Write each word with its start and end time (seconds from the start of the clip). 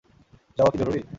যাওয়া 0.57 0.71
কি 0.71 0.77
জরুরী? 0.77 1.01